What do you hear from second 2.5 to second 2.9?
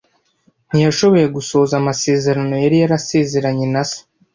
yari